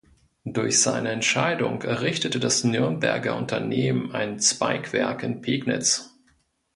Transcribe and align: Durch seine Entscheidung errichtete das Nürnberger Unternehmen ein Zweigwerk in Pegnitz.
Durch 0.45 0.79
seine 0.81 1.11
Entscheidung 1.11 1.83
errichtete 1.83 2.39
das 2.39 2.63
Nürnberger 2.63 3.35
Unternehmen 3.35 4.13
ein 4.15 4.39
Zweigwerk 4.39 5.21
in 5.21 5.41
Pegnitz. 5.41 6.15